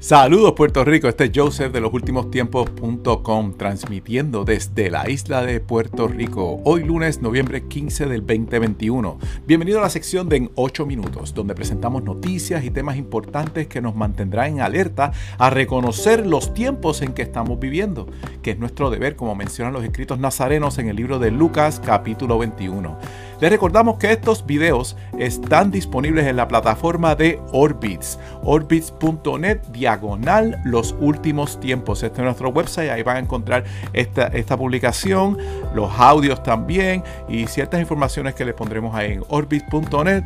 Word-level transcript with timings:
Saludos 0.00 0.52
Puerto 0.52 0.84
Rico, 0.84 1.08
este 1.08 1.24
es 1.24 1.32
Joseph 1.34 1.72
de 1.72 1.80
los 1.80 1.92
últimos 1.92 2.30
tiempos.com 2.30 3.54
transmitiendo 3.54 4.44
desde 4.44 4.92
la 4.92 5.10
isla 5.10 5.42
de 5.42 5.58
Puerto 5.58 6.06
Rico, 6.06 6.60
hoy 6.62 6.84
lunes 6.84 7.20
noviembre 7.20 7.66
15 7.66 8.06
del 8.06 8.24
2021. 8.24 9.18
Bienvenido 9.44 9.80
a 9.80 9.82
la 9.82 9.90
sección 9.90 10.28
de 10.28 10.36
En 10.36 10.50
8 10.54 10.86
minutos, 10.86 11.34
donde 11.34 11.56
presentamos 11.56 12.04
noticias 12.04 12.62
y 12.62 12.70
temas 12.70 12.96
importantes 12.96 13.66
que 13.66 13.80
nos 13.80 13.96
mantendrán 13.96 14.52
en 14.52 14.60
alerta 14.60 15.10
a 15.36 15.50
reconocer 15.50 16.24
los 16.24 16.54
tiempos 16.54 17.02
en 17.02 17.12
que 17.12 17.22
estamos 17.22 17.58
viviendo, 17.58 18.06
que 18.40 18.52
es 18.52 18.58
nuestro 18.60 18.90
deber 18.90 19.16
como 19.16 19.34
mencionan 19.34 19.74
los 19.74 19.82
escritos 19.82 20.20
nazarenos 20.20 20.78
en 20.78 20.88
el 20.88 20.94
libro 20.94 21.18
de 21.18 21.32
Lucas 21.32 21.82
capítulo 21.84 22.38
21. 22.38 23.27
Les 23.40 23.50
recordamos 23.50 23.98
que 23.98 24.10
estos 24.10 24.44
videos 24.44 24.96
están 25.16 25.70
disponibles 25.70 26.26
en 26.26 26.34
la 26.34 26.48
plataforma 26.48 27.14
de 27.14 27.40
Orbits, 27.52 28.18
orbits.net 28.42 29.60
diagonal 29.70 30.60
los 30.64 30.96
últimos 30.98 31.60
tiempos. 31.60 32.02
Este 32.02 32.20
es 32.20 32.24
nuestro 32.24 32.48
website, 32.48 32.90
ahí 32.90 33.04
van 33.04 33.16
a 33.16 33.20
encontrar 33.20 33.62
esta, 33.92 34.26
esta 34.26 34.56
publicación, 34.56 35.38
los 35.72 35.88
audios 36.00 36.42
también 36.42 37.04
y 37.28 37.46
ciertas 37.46 37.80
informaciones 37.80 38.34
que 38.34 38.44
les 38.44 38.54
pondremos 38.54 38.92
ahí 38.92 39.12
en 39.12 39.24
orbits.net 39.28 40.24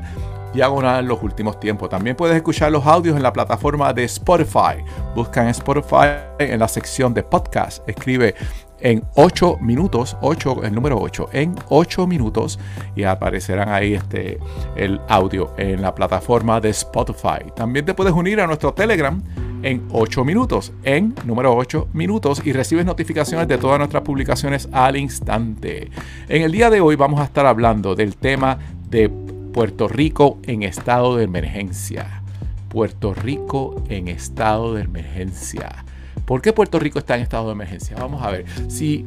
diagonal 0.54 1.04
los 1.04 1.23
últimos 1.23 1.60
tiempos. 1.60 1.90
También 1.90 2.16
puedes 2.16 2.37
escuchar 2.37 2.73
los 2.73 2.87
audios 2.87 3.16
en 3.16 3.23
la 3.23 3.32
plataforma 3.32 3.92
de 3.92 4.04
Spotify. 4.04 4.82
Busca 5.15 5.42
en 5.42 5.48
Spotify 5.48 6.16
en 6.38 6.59
la 6.59 6.68
sección 6.68 7.12
de 7.12 7.23
podcast. 7.23 7.87
Escribe 7.88 8.34
en 8.82 9.04
8 9.14 9.59
minutos, 9.60 10.16
8, 10.20 10.64
el 10.64 10.74
número 10.74 10.98
8, 11.00 11.30
en 11.32 11.54
8 11.68 12.06
minutos 12.06 12.59
y 12.95 13.04
aparecerán 13.04 13.68
ahí 13.68 13.95
este, 13.95 14.38
el 14.77 15.00
audio 15.09 15.54
en 15.56 15.80
la 15.80 15.95
plataforma 15.95 16.60
de 16.60 16.70
Spotify. 16.70 17.45
También 17.54 17.87
te 17.87 17.95
puedes 17.95 18.12
unir 18.12 18.40
a 18.40 18.46
nuestro 18.46 18.74
Telegram 18.74 19.23
en 19.62 19.87
8 19.92 20.24
minutos, 20.24 20.73
en 20.82 21.15
número 21.24 21.54
8 21.54 21.88
minutos 21.92 22.42
y 22.45 22.52
recibes 22.52 22.84
notificaciones 22.84 23.46
de 23.46 23.59
todas 23.59 23.79
nuestras 23.79 24.02
publicaciones 24.02 24.68
al 24.73 24.96
instante. 24.96 25.90
En 26.29 26.42
el 26.42 26.52
día 26.52 26.68
de 26.68 26.80
hoy 26.80 26.96
vamos 26.96 27.20
a 27.20 27.24
estar 27.24 27.46
hablando 27.46 27.95
del 27.95 28.16
tema 28.16 28.59
de 28.90 29.09
Puerto 29.09 29.87
Rico 29.87 30.38
en 30.45 30.64
estado 30.64 31.16
de 31.16 31.24
emergencia. 31.24 32.23
Puerto 32.68 33.14
Rico 33.14 33.82
en 33.88 34.09
estado 34.09 34.74
de 34.74 34.82
emergencia. 34.82 35.85
¿Por 36.33 36.41
qué 36.41 36.55
Puerto 36.55 36.79
Rico 36.79 36.99
está 36.99 37.16
en 37.16 37.21
estado 37.21 37.49
de 37.49 37.52
emergencia? 37.52 37.95
Vamos 38.01 38.23
a 38.23 38.30
ver. 38.30 38.47
Si 38.69 39.05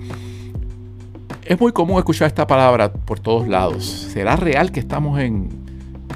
es 1.44 1.60
muy 1.60 1.72
común 1.72 1.98
escuchar 1.98 2.28
esta 2.28 2.46
palabra 2.46 2.94
por 2.94 3.20
todos 3.20 3.48
lados. 3.48 3.84
¿Será 3.84 4.36
real 4.36 4.72
que 4.72 4.80
estamos 4.80 5.20
en 5.20 5.50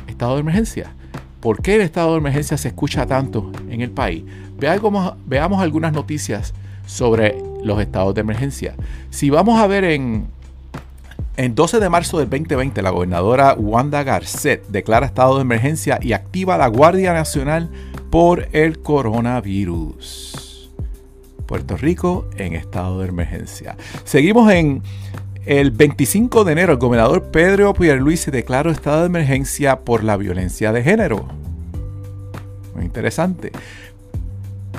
estado 0.06 0.36
de 0.36 0.42
emergencia? 0.42 0.94
¿Por 1.40 1.64
qué 1.64 1.78
el 1.78 1.82
estado 1.82 2.12
de 2.12 2.20
emergencia 2.20 2.58
se 2.58 2.68
escucha 2.68 3.08
tanto 3.08 3.52
en 3.72 3.82
el 3.82 3.90
país? 3.90 4.24
Veamos, 4.60 5.60
algunas 5.60 5.94
noticias 5.94 6.54
sobre 6.86 7.42
los 7.64 7.82
estados 7.82 8.14
de 8.14 8.22
emergencia. 8.22 8.76
Si 9.10 9.32
vamos 9.32 9.60
a 9.60 9.66
ver 9.66 9.86
en, 9.86 10.28
en 11.38 11.56
12 11.56 11.80
de 11.80 11.90
marzo 11.90 12.20
del 12.20 12.30
2020, 12.30 12.84
la 12.84 12.92
gobernadora 12.92 13.56
Wanda 13.56 14.04
Garcet 14.04 14.68
declara 14.68 15.08
estado 15.08 15.38
de 15.38 15.42
emergencia 15.42 15.98
y 16.04 16.14
activa 16.14 16.56
la 16.60 16.68
Guardia 16.68 17.14
Nacional 17.14 17.72
por 18.12 18.48
el 18.52 18.78
coronavirus. 18.84 20.49
Puerto 21.50 21.78
Rico 21.78 22.30
en 22.38 22.54
estado 22.54 23.00
de 23.00 23.08
emergencia. 23.08 23.76
Seguimos 24.04 24.52
en 24.52 24.84
el 25.48 25.72
25 25.72 26.44
de 26.44 26.52
enero. 26.52 26.74
El 26.74 26.78
gobernador 26.78 27.32
Pedro 27.32 27.74
Pierluisi 27.74 28.30
declaró 28.30 28.70
estado 28.70 29.00
de 29.00 29.08
emergencia 29.08 29.80
por 29.80 30.04
la 30.04 30.16
violencia 30.16 30.72
de 30.72 30.84
género. 30.84 31.26
Muy 32.76 32.86
interesante. 32.86 33.52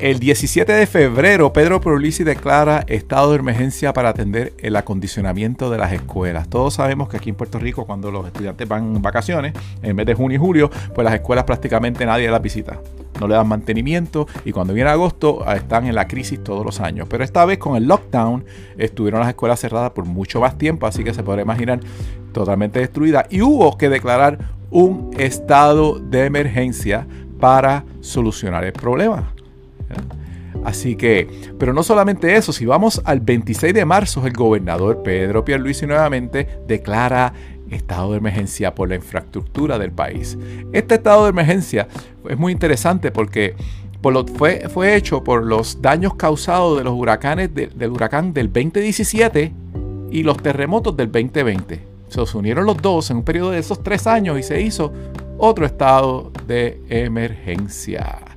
El 0.01 0.19
17 0.19 0.73
de 0.73 0.87
febrero, 0.87 1.53
Pedro 1.53 1.83
Pierluisi 1.83 2.25
declara 2.25 2.87
estado 2.87 3.33
de 3.33 3.39
emergencia 3.39 3.93
para 3.93 4.09
atender 4.09 4.55
el 4.57 4.75
acondicionamiento 4.77 5.69
de 5.69 5.77
las 5.77 5.93
escuelas. 5.93 6.49
Todos 6.49 6.73
sabemos 6.73 7.11
que 7.11 7.19
aquí 7.19 7.29
en 7.29 7.35
Puerto 7.35 7.59
Rico, 7.59 7.85
cuando 7.85 8.11
los 8.11 8.27
estudiantes 8.27 8.67
van 8.67 8.97
en 8.97 9.03
vacaciones, 9.03 9.53
en 9.83 9.95
mes 9.95 10.07
de 10.07 10.15
junio 10.15 10.37
y 10.37 10.39
julio, 10.39 10.71
pues 10.95 11.05
las 11.05 11.13
escuelas 11.13 11.45
prácticamente 11.45 12.07
nadie 12.07 12.31
las 12.31 12.41
visita 12.41 12.81
no 13.21 13.29
le 13.29 13.35
dan 13.35 13.47
mantenimiento 13.47 14.27
y 14.47 14.53
cuando 14.53 14.73
viene 14.73 14.89
agosto 14.89 15.43
ah, 15.45 15.55
están 15.55 15.87
en 15.87 15.95
la 15.95 16.09
crisis 16.09 16.43
todos 16.43 16.65
los 16.65 16.81
años. 16.81 17.07
Pero 17.11 17.23
esta 17.23 17.45
vez 17.45 17.59
con 17.59 17.77
el 17.77 17.85
lockdown 17.85 18.47
estuvieron 18.79 19.21
las 19.21 19.29
escuelas 19.29 19.61
cerradas 19.61 19.91
por 19.91 20.07
mucho 20.07 20.41
más 20.41 20.57
tiempo, 20.57 20.87
así 20.87 21.05
que 21.05 21.13
se 21.13 21.23
podrá 21.23 21.43
imaginar 21.43 21.81
totalmente 22.33 22.79
destruida 22.79 23.27
y 23.29 23.43
hubo 23.43 23.77
que 23.77 23.91
declarar 23.91 24.39
un 24.71 25.11
estado 25.19 25.99
de 25.99 26.25
emergencia 26.25 27.07
para 27.39 27.85
solucionar 28.01 28.65
el 28.65 28.73
problema. 28.73 29.35
Así 30.65 30.97
que, 30.97 31.29
pero 31.59 31.73
no 31.73 31.83
solamente 31.83 32.37
eso, 32.37 32.53
si 32.53 32.67
vamos 32.67 33.01
al 33.05 33.21
26 33.21 33.73
de 33.73 33.85
marzo, 33.85 34.27
el 34.27 34.33
gobernador 34.33 35.03
Pedro 35.03 35.45
Pierluisi 35.45 35.87
nuevamente 35.87 36.47
declara 36.67 37.33
estado 37.71 38.13
de 38.13 38.19
emergencia 38.19 38.75
por 38.75 38.89
la 38.89 38.97
infraestructura 38.97 39.79
del 39.79 39.93
país. 39.93 40.37
Este 40.73 40.97
estado 40.97 41.25
de 41.25 41.31
emergencia 41.31 41.89
es 42.29 42.39
muy 42.39 42.53
interesante 42.53 43.11
porque 43.11 43.55
fue, 44.37 44.69
fue 44.69 44.97
hecho 44.97 45.23
por 45.23 45.45
los 45.45 45.81
daños 45.81 46.15
causados 46.15 46.79
de 46.79 46.85
los 46.85 46.95
huracanes 46.95 47.55
del 47.55 47.91
huracán 47.91 48.33
del 48.33 48.53
2017 48.53 49.53
y 50.11 50.23
los 50.23 50.37
terremotos 50.39 50.97
del 50.97 51.13
2020. 51.13 51.89
Se 52.09 52.37
unieron 52.37 52.67
los 52.67 52.77
dos 52.83 53.11
en 53.11 53.19
un 53.19 53.23
periodo 53.23 53.53
de 53.53 53.61
esos 53.61 53.83
tres 53.83 54.07
años 54.07 54.39
y 54.39 54.43
se 54.43 54.61
hizo 54.61 54.93
otro 55.39 55.65
estado 55.65 56.33
de 56.47 56.83
emergencia. 56.89 58.30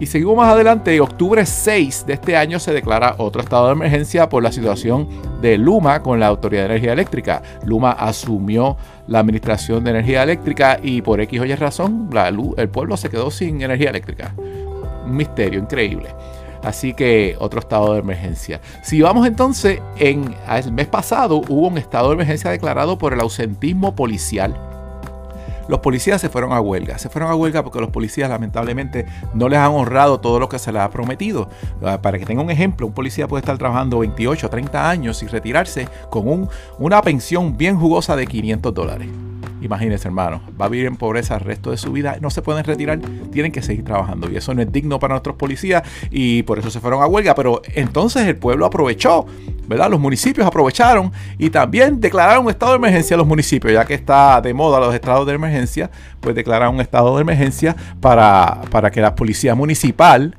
Y 0.00 0.06
seguimos 0.06 0.36
más 0.36 0.52
adelante, 0.52 1.00
octubre 1.00 1.44
6 1.44 2.06
de 2.06 2.12
este 2.14 2.36
año 2.36 2.58
se 2.58 2.72
declara 2.72 3.16
otro 3.18 3.42
estado 3.42 3.66
de 3.66 3.72
emergencia 3.72 4.28
por 4.28 4.42
la 4.42 4.52
situación 4.52 5.08
de 5.40 5.58
Luma 5.58 6.02
con 6.02 6.20
la 6.20 6.28
Autoridad 6.28 6.62
de 6.62 6.66
Energía 6.66 6.92
Eléctrica. 6.92 7.42
Luma 7.64 7.92
asumió 7.92 8.76
la 9.06 9.20
administración 9.20 9.82
de 9.84 9.90
energía 9.90 10.22
eléctrica 10.22 10.78
y 10.82 11.02
por 11.02 11.20
X 11.20 11.40
o 11.40 11.44
Y 11.44 11.54
razón 11.54 12.08
el 12.56 12.68
pueblo 12.68 12.96
se 12.96 13.10
quedó 13.10 13.30
sin 13.30 13.62
energía 13.62 13.90
eléctrica. 13.90 14.34
Un 14.36 15.16
misterio 15.16 15.58
increíble. 15.58 16.08
Así 16.62 16.92
que 16.92 17.36
otro 17.38 17.60
estado 17.60 17.94
de 17.94 18.00
emergencia. 18.00 18.60
Si 18.82 19.00
vamos 19.00 19.26
entonces, 19.26 19.80
en 19.96 20.34
el 20.48 20.72
mes 20.72 20.86
pasado 20.86 21.42
hubo 21.48 21.68
un 21.68 21.78
estado 21.78 22.08
de 22.08 22.14
emergencia 22.14 22.50
declarado 22.50 22.98
por 22.98 23.12
el 23.12 23.20
ausentismo 23.20 23.94
policial 23.94 24.56
los 25.68 25.80
policías 25.80 26.20
se 26.20 26.28
fueron 26.28 26.52
a 26.52 26.60
huelga. 26.60 26.98
Se 26.98 27.08
fueron 27.08 27.30
a 27.30 27.34
huelga 27.34 27.62
porque 27.62 27.80
los 27.80 27.90
policías 27.90 28.28
lamentablemente 28.30 29.06
no 29.34 29.48
les 29.48 29.58
han 29.58 29.72
honrado 29.72 30.20
todo 30.20 30.40
lo 30.40 30.48
que 30.48 30.58
se 30.58 30.72
les 30.72 30.82
ha 30.82 30.90
prometido. 30.90 31.48
Ah, 31.82 32.00
para 32.00 32.18
que 32.18 32.26
tenga 32.26 32.42
un 32.42 32.50
ejemplo, 32.50 32.86
un 32.86 32.92
policía 32.92 33.28
puede 33.28 33.40
estar 33.40 33.58
trabajando 33.58 33.98
28 33.98 34.46
o 34.46 34.50
30 34.50 34.90
años 34.90 35.22
y 35.22 35.26
retirarse 35.26 35.88
con 36.10 36.28
un, 36.28 36.48
una 36.78 37.02
pensión 37.02 37.56
bien 37.56 37.78
jugosa 37.78 38.16
de 38.16 38.26
500 38.26 38.74
dólares. 38.74 39.08
Imagínense, 39.60 40.06
hermano, 40.06 40.40
va 40.60 40.66
a 40.66 40.68
vivir 40.68 40.86
en 40.86 40.96
pobreza 40.96 41.34
el 41.34 41.40
resto 41.40 41.70
de 41.70 41.76
su 41.76 41.90
vida, 41.92 42.16
no 42.20 42.30
se 42.30 42.42
pueden 42.42 42.64
retirar, 42.64 43.00
tienen 43.32 43.50
que 43.50 43.60
seguir 43.60 43.84
trabajando. 43.84 44.30
Y 44.30 44.36
eso 44.36 44.54
no 44.54 44.62
es 44.62 44.70
digno 44.70 44.98
para 44.98 45.14
nuestros 45.14 45.36
policías 45.36 45.82
y 46.10 46.44
por 46.44 46.58
eso 46.58 46.70
se 46.70 46.80
fueron 46.80 47.02
a 47.02 47.06
huelga. 47.06 47.34
Pero 47.34 47.62
entonces 47.74 48.26
el 48.26 48.36
pueblo 48.36 48.66
aprovechó, 48.66 49.26
Los 49.68 50.00
municipios 50.00 50.46
aprovecharon 50.46 51.12
y 51.36 51.50
también 51.50 52.00
declararon 52.00 52.44
un 52.44 52.50
estado 52.50 52.72
de 52.72 52.78
emergencia 52.78 53.14
a 53.14 53.18
los 53.18 53.26
municipios, 53.26 53.72
ya 53.72 53.84
que 53.84 53.94
está 53.94 54.40
de 54.40 54.54
moda 54.54 54.80
los 54.80 54.94
estados 54.94 55.26
de 55.26 55.34
emergencia, 55.34 55.90
pues 56.20 56.34
declararon 56.34 56.76
un 56.76 56.80
estado 56.80 57.14
de 57.16 57.22
emergencia 57.22 57.76
para, 58.00 58.62
para 58.70 58.90
que 58.90 59.00
la 59.00 59.14
policía 59.14 59.54
municipal 59.54 60.36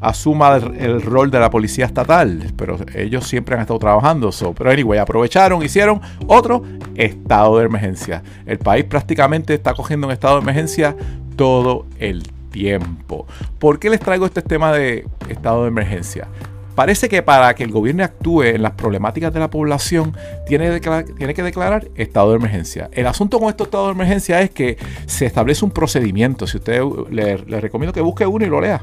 asuma 0.00 0.56
el, 0.56 1.02
rol 1.02 1.30
de 1.30 1.40
la 1.40 1.50
policía 1.50 1.86
estatal, 1.86 2.52
pero 2.56 2.78
ellos 2.94 3.26
siempre 3.26 3.54
han 3.54 3.62
estado 3.62 3.78
trabajando. 3.78 4.30
So, 4.32 4.52
pero 4.52 4.70
anyway, 4.70 4.98
aprovecharon, 4.98 5.62
hicieron 5.62 6.00
otro 6.26 6.62
estado 6.94 7.58
de 7.58 7.66
emergencia. 7.66 8.22
El 8.44 8.58
país 8.58 8.84
prácticamente 8.84 9.54
está 9.54 9.74
cogiendo 9.74 10.06
un 10.06 10.12
estado 10.12 10.36
de 10.36 10.42
emergencia 10.42 10.96
todo 11.36 11.86
el 11.98 12.22
tiempo. 12.50 13.26
¿Por 13.58 13.78
qué 13.78 13.90
les 13.90 14.00
traigo 14.00 14.26
este 14.26 14.42
tema 14.42 14.72
de 14.72 15.06
estado 15.28 15.62
de 15.62 15.68
emergencia? 15.68 16.28
Parece 16.76 17.08
que 17.08 17.22
para 17.22 17.54
que 17.54 17.64
el 17.64 17.72
gobierno 17.72 18.04
actúe 18.04 18.42
en 18.42 18.62
las 18.62 18.72
problemáticas 18.72 19.32
de 19.32 19.40
la 19.40 19.48
población, 19.48 20.14
tiene, 20.46 20.78
tiene, 21.16 21.32
que 21.32 21.42
declarar 21.42 21.88
estado 21.94 22.30
de 22.30 22.36
emergencia. 22.36 22.90
El 22.92 23.06
asunto 23.06 23.40
con 23.40 23.48
este 23.48 23.62
estado 23.62 23.86
de 23.86 23.92
emergencia 23.92 24.42
es 24.42 24.50
que 24.50 24.76
se 25.06 25.24
establece 25.24 25.64
un 25.64 25.70
procedimiento. 25.70 26.46
Si 26.46 26.58
usted 26.58 26.82
le, 27.10 27.38
le 27.38 27.60
recomiendo 27.62 27.94
que 27.94 28.02
busque 28.02 28.26
uno 28.26 28.44
y 28.44 28.48
lo 28.50 28.60
lea. 28.60 28.82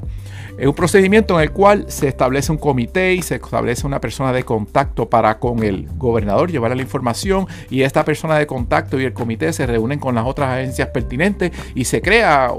Es 0.58 0.66
un 0.66 0.74
procedimiento 0.74 1.36
en 1.36 1.44
el 1.44 1.52
cual 1.52 1.86
se 1.88 2.08
establece 2.08 2.52
un 2.52 2.58
comité 2.58 3.14
y 3.14 3.22
se 3.22 3.36
establece 3.36 3.86
una 3.86 4.02
persona 4.02 4.34
de 4.34 4.44
contacto 4.44 5.08
para 5.08 5.38
con 5.38 5.64
el 5.64 5.88
gobernador 5.96 6.52
llevarle 6.52 6.78
la 6.78 6.82
información 6.82 7.46
y 7.70 7.84
esta 7.84 8.04
persona 8.04 8.40
de 8.40 8.48
contacto 8.48 9.00
y 9.00 9.06
el 9.06 9.14
comité 9.14 9.54
se 9.54 9.68
reúnen 9.68 10.00
con 10.00 10.16
las 10.16 10.26
otras 10.26 10.50
agencias 10.50 10.90
pertinentes 10.90 11.52
y 11.76 11.86
se 11.86 12.02
crea 12.02 12.52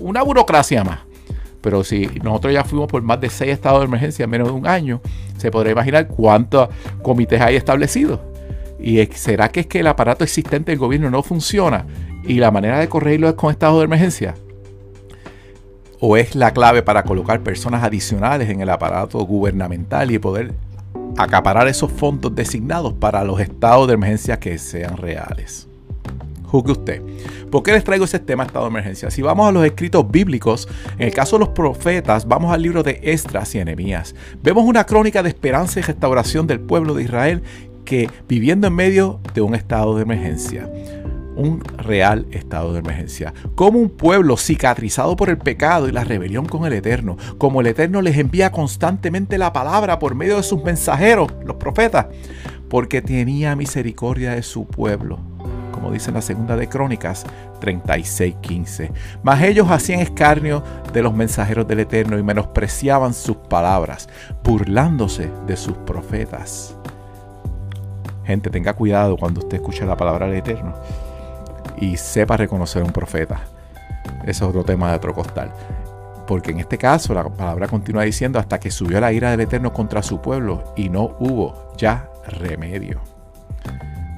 una 0.00 0.22
burocracia 0.22 0.84
más. 0.84 1.09
Pero 1.60 1.84
si 1.84 2.06
nosotros 2.22 2.52
ya 2.52 2.64
fuimos 2.64 2.88
por 2.88 3.02
más 3.02 3.20
de 3.20 3.28
seis 3.28 3.52
estados 3.52 3.80
de 3.80 3.86
emergencia 3.86 4.24
en 4.24 4.30
menos 4.30 4.48
de 4.48 4.54
un 4.54 4.66
año, 4.66 5.00
se 5.36 5.50
podrá 5.50 5.70
imaginar 5.70 6.08
cuántos 6.08 6.68
comités 7.02 7.40
hay 7.40 7.56
establecidos. 7.56 8.20
¿Y 8.78 9.04
será 9.06 9.50
que 9.50 9.60
es 9.60 9.66
que 9.66 9.80
el 9.80 9.86
aparato 9.86 10.24
existente 10.24 10.72
del 10.72 10.78
gobierno 10.78 11.10
no 11.10 11.22
funciona 11.22 11.86
y 12.24 12.34
la 12.34 12.50
manera 12.50 12.78
de 12.78 12.88
corregirlo 12.88 13.28
es 13.28 13.34
con 13.34 13.50
estado 13.50 13.78
de 13.78 13.84
emergencia? 13.84 14.34
o 16.00 16.16
es 16.16 16.34
la 16.34 16.52
clave 16.52 16.82
para 16.82 17.04
colocar 17.04 17.40
personas 17.42 17.84
adicionales 17.84 18.48
en 18.48 18.60
el 18.60 18.70
aparato 18.70 19.18
gubernamental 19.20 20.10
y 20.10 20.18
poder 20.18 20.54
acaparar 21.16 21.68
esos 21.68 21.92
fondos 21.92 22.34
designados 22.34 22.94
para 22.94 23.22
los 23.22 23.38
estados 23.38 23.86
de 23.86 23.94
emergencia 23.94 24.40
que 24.40 24.56
sean 24.58 24.96
reales. 24.96 25.69
Juzgue 26.50 26.72
usted. 26.72 27.02
¿Por 27.50 27.62
qué 27.62 27.72
les 27.72 27.84
traigo 27.84 28.04
ese 28.04 28.18
tema 28.18 28.44
estado 28.44 28.64
de 28.64 28.70
emergencia? 28.70 29.10
Si 29.10 29.22
vamos 29.22 29.48
a 29.48 29.52
los 29.52 29.64
escritos 29.64 30.10
bíblicos, 30.10 30.68
en 30.98 31.08
el 31.08 31.14
caso 31.14 31.36
de 31.36 31.40
los 31.40 31.50
profetas, 31.50 32.26
vamos 32.26 32.52
al 32.52 32.62
libro 32.62 32.82
de 32.82 33.00
Estras 33.02 33.54
y 33.54 33.58
Enemías. 33.58 34.14
Vemos 34.42 34.64
una 34.64 34.84
crónica 34.84 35.22
de 35.22 35.28
esperanza 35.28 35.78
y 35.78 35.82
restauración 35.82 36.46
del 36.46 36.60
pueblo 36.60 36.94
de 36.94 37.04
Israel 37.04 37.42
que 37.84 38.10
viviendo 38.28 38.66
en 38.66 38.74
medio 38.74 39.20
de 39.34 39.40
un 39.40 39.54
estado 39.54 39.96
de 39.96 40.02
emergencia 40.02 40.68
un 41.36 41.62
real 41.78 42.26
estado 42.32 42.72
de 42.72 42.80
emergencia. 42.80 43.32
Como 43.54 43.78
un 43.78 43.88
pueblo 43.88 44.36
cicatrizado 44.36 45.16
por 45.16 45.30
el 45.30 45.38
pecado 45.38 45.88
y 45.88 45.92
la 45.92 46.04
rebelión 46.04 46.46
con 46.46 46.66
el 46.66 46.72
Eterno, 46.72 47.16
como 47.38 47.60
el 47.60 47.68
Eterno 47.68 48.02
les 48.02 48.18
envía 48.18 48.52
constantemente 48.52 49.38
la 49.38 49.52
palabra 49.52 49.98
por 49.98 50.14
medio 50.14 50.36
de 50.36 50.42
sus 50.42 50.62
mensajeros, 50.62 51.32
los 51.44 51.56
profetas, 51.56 52.06
porque 52.68 53.00
tenía 53.00 53.56
misericordia 53.56 54.32
de 54.32 54.42
su 54.42 54.66
pueblo. 54.66 55.29
Como 55.80 55.92
dice 55.92 56.12
la 56.12 56.20
segunda 56.20 56.56
de 56.56 56.68
Crónicas 56.68 57.24
36:15. 57.60 58.92
Mas 59.22 59.42
ellos 59.42 59.70
hacían 59.70 60.00
escarnio 60.00 60.62
de 60.92 61.02
los 61.02 61.14
mensajeros 61.14 61.66
del 61.66 61.80
Eterno 61.80 62.18
y 62.18 62.22
menospreciaban 62.22 63.14
sus 63.14 63.36
palabras, 63.36 64.06
burlándose 64.44 65.30
de 65.46 65.56
sus 65.56 65.78
profetas. 65.78 66.76
Gente, 68.26 68.50
tenga 68.50 68.74
cuidado 68.74 69.16
cuando 69.16 69.40
usted 69.40 69.56
escuche 69.56 69.86
la 69.86 69.96
palabra 69.96 70.26
del 70.26 70.36
Eterno 70.36 70.74
y 71.78 71.96
sepa 71.96 72.36
reconocer 72.36 72.82
a 72.82 72.84
un 72.84 72.92
profeta. 72.92 73.40
Ese 74.22 74.30
es 74.30 74.42
otro 74.42 74.64
tema 74.64 74.90
de 74.90 74.96
otro 74.96 75.14
costal. 75.14 75.50
Porque 76.26 76.50
en 76.50 76.60
este 76.60 76.76
caso 76.76 77.14
la 77.14 77.24
palabra 77.24 77.68
continúa 77.68 78.02
diciendo 78.02 78.38
hasta 78.38 78.60
que 78.60 78.70
subió 78.70 79.00
la 79.00 79.12
ira 79.12 79.30
del 79.30 79.40
Eterno 79.40 79.72
contra 79.72 80.02
su 80.02 80.20
pueblo 80.20 80.74
y 80.76 80.90
no 80.90 81.16
hubo 81.18 81.72
ya 81.78 82.10
remedio. 82.28 83.00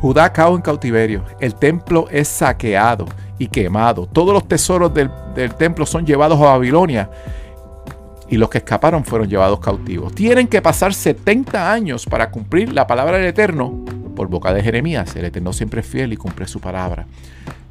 Judá 0.03 0.33
cae 0.33 0.53
en 0.53 0.61
cautiverio, 0.63 1.25
el 1.39 1.55
templo 1.55 2.09
es 2.11 2.27
saqueado 2.27 3.07
y 3.39 3.47
quemado, 3.47 4.09
todos 4.09 4.35
los 4.35 4.49
tesoros 4.49 4.93
del, 4.93 5.09
del 5.37 5.55
templo 5.55 5.87
son 5.87 6.05
llevados 6.05 6.41
a 6.41 6.47
Babilonia 6.47 7.09
y 8.29 8.37
los 8.37 8.49
que 8.49 8.59
escaparon 8.59 9.05
fueron 9.05 9.29
llevados 9.29 9.61
cautivos. 9.61 10.13
Tienen 10.13 10.49
que 10.49 10.61
pasar 10.61 10.93
70 10.93 11.73
años 11.73 12.05
para 12.05 12.33
cumplir 12.33 12.73
la 12.73 12.89
palabra 12.89 13.19
del 13.19 13.29
Eterno 13.29 13.85
por 14.17 14.27
boca 14.27 14.53
de 14.53 14.61
Jeremías. 14.65 15.15
El 15.15 15.27
Eterno 15.27 15.53
siempre 15.53 15.83
es 15.83 15.87
fiel 15.87 16.13
y 16.13 16.17
cumple 16.17 16.49
su 16.49 16.59
palabra. 16.59 17.07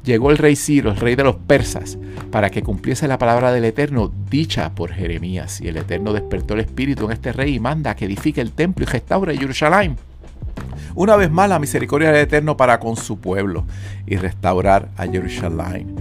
Llegó 0.02 0.30
el 0.30 0.38
rey 0.38 0.56
Ciro, 0.56 0.90
el 0.90 0.96
rey 0.96 1.16
de 1.16 1.24
los 1.24 1.36
persas, 1.36 1.98
para 2.30 2.48
que 2.48 2.62
cumpliese 2.62 3.06
la 3.08 3.18
palabra 3.18 3.52
del 3.52 3.66
Eterno 3.66 4.10
dicha 4.30 4.70
por 4.74 4.90
Jeremías. 4.90 5.60
Y 5.60 5.68
el 5.68 5.76
Eterno 5.76 6.14
despertó 6.14 6.54
el 6.54 6.60
espíritu 6.60 7.04
en 7.04 7.12
este 7.12 7.32
rey 7.34 7.56
y 7.56 7.60
manda 7.60 7.94
que 7.94 8.06
edifique 8.06 8.40
el 8.40 8.52
templo 8.52 8.84
y 8.84 8.86
restaure 8.86 9.36
Jerusalén. 9.36 9.98
Una 10.94 11.16
vez 11.16 11.30
más 11.30 11.48
la 11.48 11.58
misericordia 11.58 12.12
del 12.12 12.22
Eterno 12.22 12.56
para 12.56 12.78
con 12.78 12.96
su 12.96 13.18
pueblo 13.18 13.64
y 14.06 14.16
restaurar 14.16 14.88
a 14.96 15.06
Jerusalén. 15.06 15.94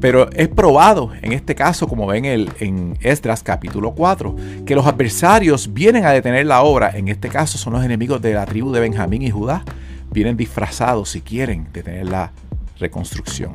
Pero 0.00 0.28
es 0.32 0.48
probado 0.48 1.12
en 1.22 1.32
este 1.32 1.54
caso, 1.54 1.86
como 1.86 2.08
ven 2.08 2.24
en 2.24 2.98
Esdras 3.02 3.44
capítulo 3.44 3.92
4, 3.92 4.34
que 4.66 4.74
los 4.74 4.84
adversarios 4.84 5.72
vienen 5.72 6.04
a 6.04 6.10
detener 6.10 6.46
la 6.46 6.62
obra. 6.62 6.90
En 6.96 7.06
este 7.06 7.28
caso 7.28 7.56
son 7.56 7.74
los 7.74 7.84
enemigos 7.84 8.20
de 8.20 8.34
la 8.34 8.44
tribu 8.44 8.72
de 8.72 8.80
Benjamín 8.80 9.22
y 9.22 9.30
Judá. 9.30 9.64
Vienen 10.10 10.36
disfrazados 10.36 11.10
si 11.10 11.20
quieren 11.20 11.68
detener 11.72 12.06
la 12.06 12.32
reconstrucción. 12.80 13.52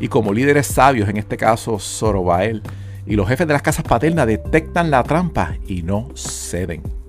Y 0.00 0.08
como 0.08 0.34
líderes 0.34 0.66
sabios, 0.66 1.08
en 1.08 1.16
este 1.16 1.38
caso 1.38 1.78
Zorobael, 1.78 2.62
y 3.06 3.16
los 3.16 3.26
jefes 3.26 3.46
de 3.46 3.54
las 3.54 3.62
casas 3.62 3.84
paternas 3.84 4.26
detectan 4.26 4.90
la 4.90 5.02
trampa 5.02 5.54
y 5.66 5.82
no 5.82 6.10
ceden. 6.14 6.99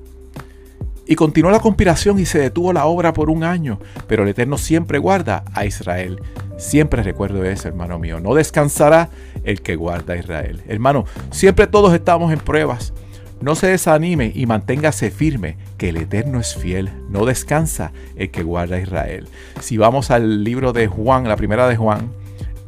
Y 1.12 1.16
continuó 1.18 1.52
la 1.52 1.60
conspiración 1.60 2.20
y 2.20 2.26
se 2.26 2.40
detuvo 2.40 2.72
la 2.72 2.86
obra 2.86 3.12
por 3.12 3.30
un 3.30 3.44
año, 3.44 3.80
pero 4.08 4.24
el 4.24 4.30
Eterno 4.30 4.58
siempre 4.58 4.98
guarda 4.98 5.44
a 5.54 5.66
Israel. 5.66 6.22
Siempre 6.58 7.04
recuerdo 7.04 7.44
eso, 7.44 7.68
hermano 7.68 8.00
mío. 8.00 8.22
No 8.22 8.34
descansará 8.34 9.10
el 9.44 9.62
que 9.62 9.76
guarda 9.76 10.14
a 10.14 10.18
Israel. 10.18 10.62
Hermano, 10.70 11.04
siempre 11.30 11.68
todos 11.68 11.94
estamos 11.94 12.32
en 12.32 12.40
pruebas. 12.40 12.94
No 13.42 13.56
se 13.56 13.68
desanime 13.68 14.32
y 14.34 14.46
manténgase 14.46 15.12
firme, 15.12 15.58
que 15.78 15.90
el 15.90 15.98
Eterno 15.98 16.40
es 16.40 16.56
fiel. 16.56 16.90
No 17.10 17.26
descansa 17.26 17.92
el 18.16 18.32
que 18.32 18.44
guarda 18.44 18.78
a 18.78 18.80
Israel. 18.80 19.28
Si 19.60 19.76
vamos 19.76 20.12
al 20.12 20.46
libro 20.46 20.72
de 20.72 20.88
Juan, 20.88 21.28
la 21.28 21.36
primera 21.36 21.68
de 21.68 21.76
Juan, 21.76 22.10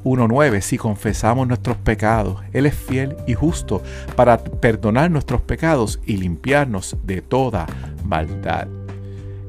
1.9, 0.04 0.60
si 0.60 0.78
confesamos 0.78 1.48
nuestros 1.48 1.78
pecados, 1.78 2.42
Él 2.52 2.66
es 2.66 2.76
fiel 2.76 3.16
y 3.26 3.36
justo 3.36 3.82
para 4.18 4.38
perdonar 4.38 5.10
nuestros 5.10 5.42
pecados 5.42 6.02
y 6.06 6.18
limpiarnos 6.18 6.98
de 7.04 7.22
toda 7.22 7.68
maldad. 8.04 8.68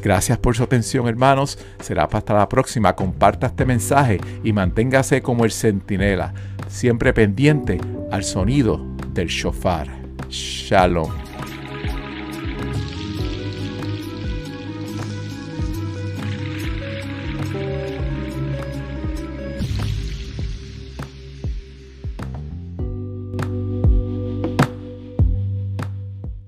Gracias 0.02 0.36
por 0.36 0.54
su 0.54 0.62
atención, 0.62 1.08
hermanos. 1.08 1.58
Será 1.80 2.04
hasta 2.04 2.34
la 2.34 2.48
próxima. 2.48 2.94
Comparta 2.94 3.46
este 3.46 3.64
mensaje 3.64 4.20
y 4.42 4.52
manténgase 4.52 5.22
como 5.22 5.46
el 5.46 5.50
centinela, 5.50 6.34
siempre 6.68 7.14
pendiente 7.14 7.80
al 8.10 8.22
sonido 8.22 8.84
del 9.14 9.28
shofar. 9.28 9.88
Shalom. 10.28 11.23